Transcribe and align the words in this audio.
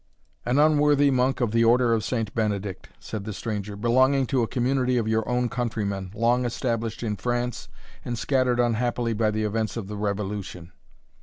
"An 0.47 0.57
unworthy 0.57 1.11
monk 1.11 1.41
of 1.41 1.51
the 1.51 1.63
order 1.63 1.93
of 1.93 2.03
Saint 2.03 2.33
Benedict," 2.33 2.89
said 2.99 3.23
the 3.23 3.33
stranger, 3.33 3.75
"belonging 3.75 4.25
to 4.25 4.41
a 4.41 4.47
community 4.47 4.97
of 4.97 5.07
your 5.07 5.29
own 5.29 5.47
countrymen, 5.47 6.09
long 6.15 6.43
established 6.43 7.03
in 7.03 7.15
France, 7.17 7.67
and 8.03 8.17
scattered 8.17 8.59
unhappily 8.59 9.13
by 9.13 9.29
the 9.29 9.43
events 9.43 9.77
of 9.77 9.87
the 9.87 9.97
Revolution." 9.97 10.71